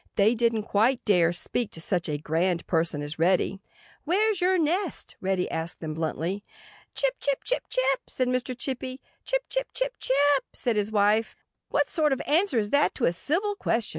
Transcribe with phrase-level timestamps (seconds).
[0.15, 3.61] They didn't quite dare speak to such a grand person as Reddy.
[4.03, 6.43] "Where's your nest?" Reddy asked them bluntly.
[6.95, 8.57] "Chip, chip, chip, chip!" said Mr.
[8.57, 8.99] Chippy.
[9.25, 11.35] "Chip, chip, chip, chip!" said his wife.
[11.69, 13.89] "What sort of answer is that to a civil question?"